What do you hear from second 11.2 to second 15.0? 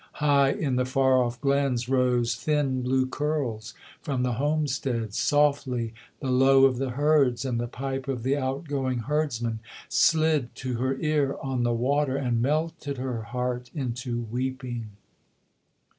on the water, and melted her heart into weeping.